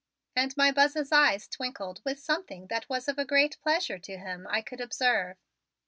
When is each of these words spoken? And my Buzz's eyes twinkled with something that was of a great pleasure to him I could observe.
And 0.35 0.57
my 0.57 0.71
Buzz's 0.71 1.11
eyes 1.11 1.47
twinkled 1.47 2.01
with 2.03 2.17
something 2.17 2.65
that 2.69 2.89
was 2.89 3.07
of 3.07 3.19
a 3.19 3.23
great 3.23 3.59
pleasure 3.61 3.99
to 3.99 4.17
him 4.17 4.47
I 4.49 4.63
could 4.63 4.81
observe. 4.81 5.37